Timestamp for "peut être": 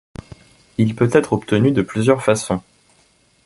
0.95-1.31